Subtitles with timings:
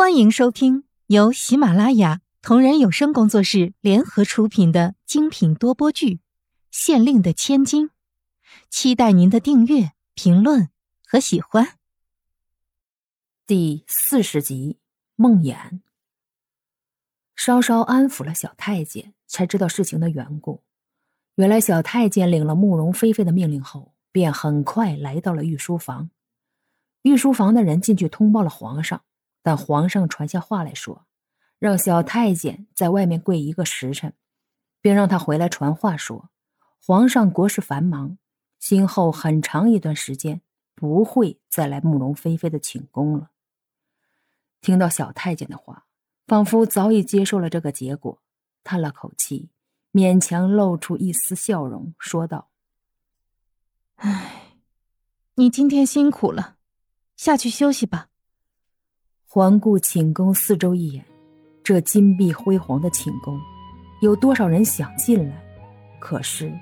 [0.00, 6.14] 欢迎收听由喜马拉雅同人有声工作室联合出品的精品多播剧
[6.70, 7.88] 《县令的千金》，
[8.70, 10.70] 期待您的订阅、评论
[11.06, 11.76] 和喜欢。
[13.46, 14.78] 第四十集，
[15.16, 15.80] 梦魇。
[17.36, 20.62] 稍稍安抚了小太监，才知道事情的缘故。
[21.34, 26.08] 原来小太监领了慕容菲菲的命令后，便很快来到了御书房。
[27.02, 29.02] 御书房的人进去通报了皇上。
[29.42, 31.06] 但皇上传下话来说，
[31.58, 34.14] 让小太监在外面跪一个时辰，
[34.80, 36.30] 并让他回来传话说，
[36.82, 38.18] 皇上国事繁忙，
[38.58, 40.42] 今后很长一段时间
[40.74, 43.30] 不会再来慕容菲菲的寝宫了。
[44.60, 45.86] 听到小太监的话，
[46.26, 48.20] 仿佛早已接受了这个结果，
[48.62, 49.50] 叹了口气，
[49.92, 52.50] 勉强露出一丝笑容，说道
[53.96, 54.58] ：“唉，
[55.36, 56.56] 你今天辛苦了，
[57.16, 58.08] 下去休息吧。”
[59.32, 61.04] 环顾寝宫四周一眼，
[61.62, 63.40] 这金碧辉煌的寝宫，
[64.00, 65.40] 有多少人想进来？
[66.00, 66.52] 可是，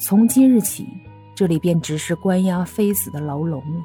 [0.00, 0.88] 从今日起，
[1.34, 3.82] 这里便只是关押妃子的牢笼了。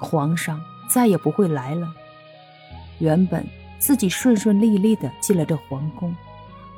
[0.00, 1.92] 皇上再也不会来了。
[2.98, 3.46] 原本
[3.78, 6.16] 自己顺顺利利的进了这皇宫，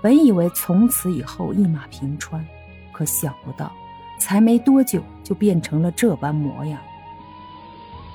[0.03, 2.45] 本以为从此以后一马平川，
[2.91, 3.71] 可想不到，
[4.19, 6.81] 才没多久就变成了这般模样。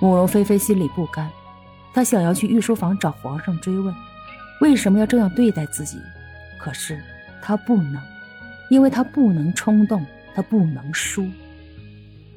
[0.01, 1.31] 慕容菲菲心里不甘。
[1.93, 3.93] 他想要去御书房找皇上追问，
[4.61, 5.97] 为什么要这样对待自己？
[6.59, 7.01] 可是
[7.41, 8.01] 他不能，
[8.69, 11.27] 因为他不能冲动，他不能输，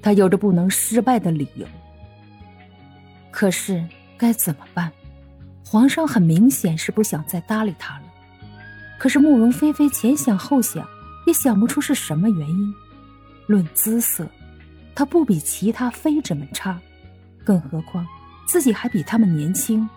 [0.02, 1.66] 他有着不能失败的理由。
[3.30, 3.84] 可是
[4.16, 4.91] 该怎么办？
[5.64, 8.02] 皇上很明显是不想再搭理他了。
[8.98, 10.86] 可是慕容菲菲前想后想，
[11.27, 12.74] 也想不出是什么原因。
[13.46, 14.27] 论姿色，
[14.94, 16.80] 她不比其他妃子们差，
[17.44, 18.06] 更何况……
[18.47, 19.89] 自己还比他们年轻，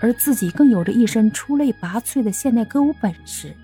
[0.00, 3.56] 而自己更有着一身出类拔萃的现代歌舞本事。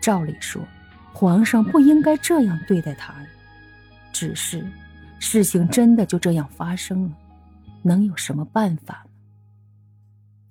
[0.00, 0.62] 照理说，
[1.12, 3.14] 皇上不应该这样对待他。
[4.12, 4.66] 只是，
[5.18, 7.16] 事情真的就这样发生了，
[7.82, 9.06] 能有什么办法？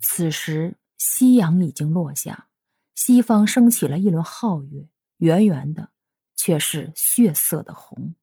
[0.01, 2.47] 此时，夕阳已经落下，
[2.93, 4.87] 西方升起了一轮皓月，
[5.17, 5.89] 圆圆的，
[6.35, 8.13] 却是血色的红，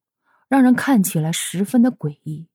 [0.47, 2.47] 让人看起来十分的诡异。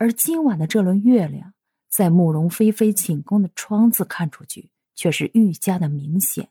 [0.00, 1.52] 而今晚的这轮月亮，
[1.90, 6.48] 在慕容菲菲寝宫的窗子看出去，却是愈加的明显，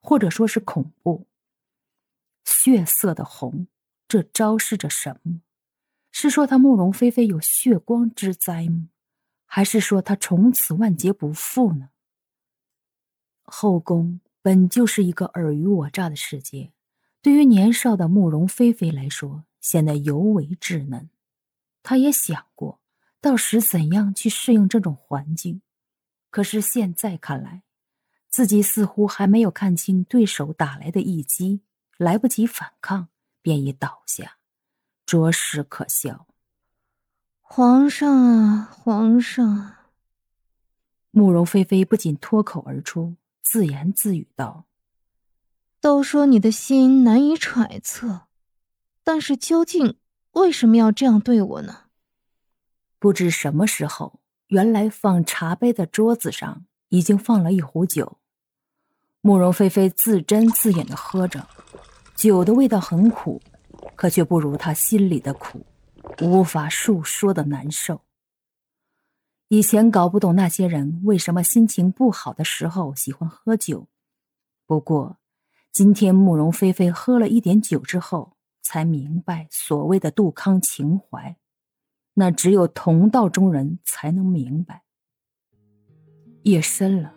[0.00, 1.26] 或者说是恐怖。
[2.42, 3.68] 血色的红，
[4.08, 5.42] 这昭示着什么？
[6.10, 8.88] 是说她慕容菲菲有血光之灾吗？
[9.44, 11.90] 还是说她从此万劫不复呢？
[13.42, 16.72] 后宫本就是一个尔虞我诈的世界，
[17.20, 21.10] 对于年少的慕容菲菲来说，显得尤为稚嫩。
[21.82, 22.80] 她也想过。
[23.26, 25.60] 到时怎样去适应这种环境？
[26.30, 27.64] 可是现在看来，
[28.28, 31.60] 自己似乎还没有看清对手打来的一击，
[31.96, 33.08] 来不及反抗，
[33.42, 34.36] 便已倒下，
[35.04, 36.28] 着实可笑。
[37.40, 39.74] 皇上啊，皇上！
[41.10, 44.66] 慕容菲菲不仅脱口而出，自言自语道
[45.82, 48.28] ：“都说你的心难以揣测，
[49.02, 49.98] 但是究竟
[50.34, 51.82] 为什么要这样对我呢？”
[53.06, 54.18] 不知什么时候，
[54.48, 58.18] 原来放茶杯的桌子上已经放了一壶酒。
[59.20, 61.46] 慕容菲菲自斟自饮的喝着，
[62.16, 63.40] 酒的味道很苦，
[63.94, 65.64] 可却不如她心里的苦，
[66.20, 68.00] 无法述说的难受。
[69.46, 73.86] 以前搞不懂那些人为什么心情不好的时候喜欢喝酒，
[74.66, 75.18] 不过
[75.70, 81.36] 今天慕容菲菲喝了一点酒之后，才明白所谓的杜康情怀。
[82.18, 84.82] 那只有同道中人才能明白。
[86.44, 87.12] 夜深了，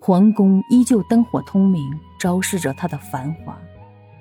[0.00, 1.82] 皇宫依旧灯火通明，
[2.18, 3.60] 昭示着它的繁华，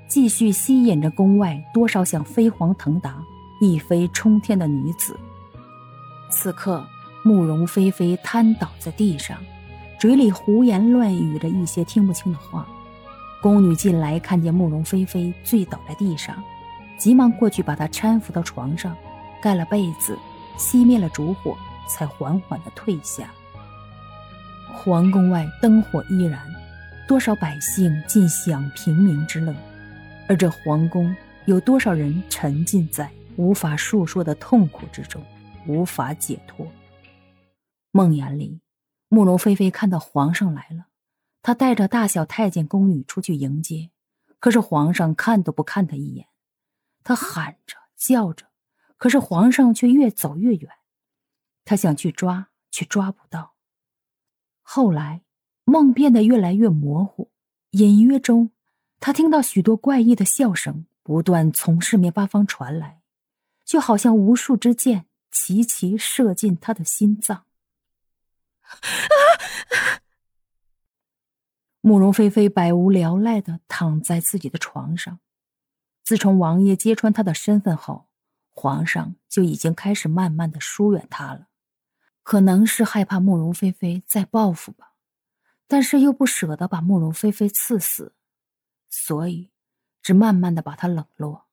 [0.09, 3.23] 继续吸引着宫外多少想飞黄腾达、
[3.61, 5.17] 一飞冲天的女子。
[6.29, 6.85] 此刻，
[7.23, 9.37] 慕容菲菲瘫倒在地上，
[9.97, 12.67] 嘴里胡言乱语着一些听不清的话。
[13.41, 16.43] 宫女进来，看见慕容菲菲醉倒在地上，
[16.97, 18.93] 急忙过去把她搀扶到床上。
[19.41, 20.17] 盖了被子，
[20.57, 21.57] 熄灭了烛火，
[21.87, 23.31] 才缓缓的退下。
[24.71, 26.39] 皇宫外灯火依然，
[27.07, 29.53] 多少百姓尽享平民之乐，
[30.27, 31.15] 而这皇宫
[31.45, 35.23] 有多少人沉浸在无法述说的痛苦之中，
[35.65, 36.67] 无法解脱。
[37.91, 38.61] 梦魇里，
[39.07, 40.85] 慕容菲菲看到皇上来了，
[41.41, 43.89] 她带着大小太监宫女出去迎接，
[44.39, 46.27] 可是皇上看都不看她一眼，
[47.03, 48.48] 她喊着叫着。
[48.99, 50.71] 可是皇上却越走越远，
[51.65, 53.55] 他想去抓，却抓不到。
[54.61, 55.23] 后来，
[55.63, 57.31] 梦变得越来越模糊，
[57.71, 58.51] 隐约中，
[58.99, 63.01] 他听到许多怪异的笑声不断从四面八方传来，
[63.63, 67.45] 就好像无数支箭齐齐射进他的心脏。
[71.79, 75.21] 慕容菲菲百无聊赖的躺在自己的床上。
[76.03, 78.08] 自从王爷揭穿他的身份后，
[78.61, 81.47] 皇上就已经开始慢慢的疏远他了。
[82.23, 84.95] 可能是害怕慕容菲菲再报复吧，
[85.65, 88.13] 但是又不舍得把慕容菲菲赐死，
[88.89, 89.49] 所以
[90.01, 91.47] 只慢慢的把她冷落。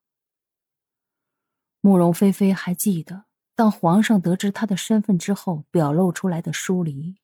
[1.80, 7.16] 慕容菲菲还记得，当皇上得知她的身份之后，表露出来的疏离，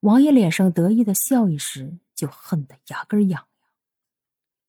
[0.00, 3.46] 王爷脸上得意的笑意时，就恨得牙根痒痒。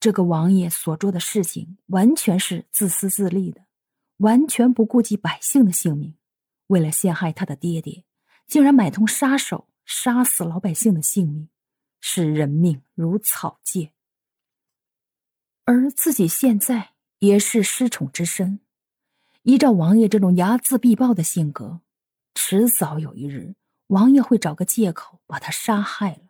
[0.01, 3.61] 这个王爷所做的事情，完全是自私自利的，
[4.19, 6.15] 完全不顾及百姓的性命，
[6.67, 8.05] 为了陷害他的爹爹。
[8.47, 11.49] 竟然买通杀手，杀死老百姓的性命，
[11.99, 13.93] 视人命如草芥。
[15.65, 18.59] 而自己现在也是失宠之身，
[19.43, 21.81] 依照王爷这种睚眦必报的性格，
[22.33, 23.53] 迟早有一日，
[23.87, 26.29] 王爷会找个借口把他杀害了。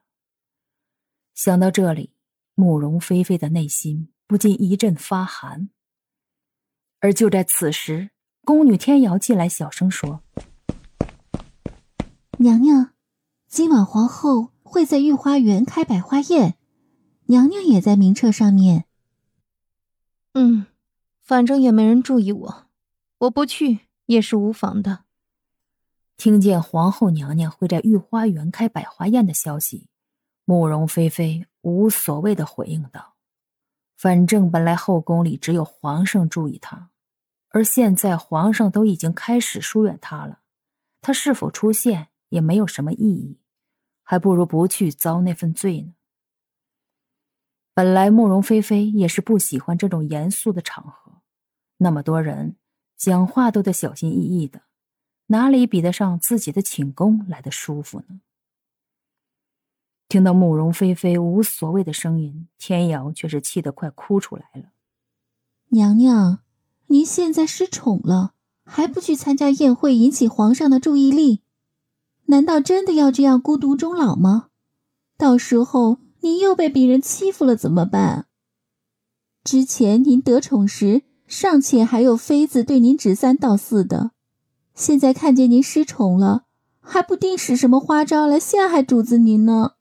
[1.34, 2.14] 想到这里，
[2.54, 5.70] 慕容菲菲的内心不禁一阵发寒。
[7.00, 8.12] 而就在此时，
[8.44, 10.22] 宫女天瑶进来，小声说。
[12.40, 12.92] 娘娘，
[13.48, 16.56] 今晚皇后会在御花园开百花宴，
[17.25, 18.86] 娘娘也在名册上面。
[20.34, 20.66] 嗯，
[21.24, 22.68] 反正也没人注意我，
[23.19, 25.06] 我不去也是无妨的。
[26.18, 29.88] 听见皇后娘娘会在御花园开百花宴的消息，
[30.44, 33.16] 慕容菲菲无所谓的回应道
[34.00, 36.90] ：“反正本来后宫里只有皇上注意她，
[37.50, 40.40] 而现在皇上都已经开始疏远她了，
[41.01, 43.40] 她是否出现？”也没有什么意义，
[44.04, 45.96] 还不如不去遭那份罪呢。
[47.74, 51.24] 本来慕容菲菲也是不喜欢这种严肃的场合，
[51.78, 52.56] 那么多人
[52.95, 54.62] 讲话都得小心翼翼的，
[55.25, 58.22] 哪里比得上自己的寝宫来的舒服呢？
[60.10, 64.72] 听到慕容菲菲无所谓的声音，天瑶却是气得快哭出来了。
[65.68, 66.40] 娘娘，
[66.88, 68.34] 您现在失宠了，
[68.66, 71.44] 还不去参加宴会，引起皇上的注意力？
[72.26, 74.48] 难道真的要这样孤独终老吗？
[75.16, 78.26] 到时候您又被别人欺负了怎么办？
[79.44, 84.10] 之前您得宠时，尚且还有妃子对您指三道四的，
[84.74, 86.46] 现在看见您失宠了，
[86.80, 89.74] 还不定使什么花招来陷害主子您呢。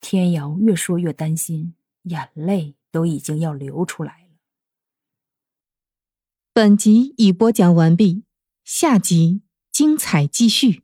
[0.00, 1.74] 天瑶越说越担心，
[2.04, 4.28] 眼泪都已经要流出来了。
[6.52, 8.24] 本集已播讲完毕，
[8.64, 10.82] 下集精彩继续。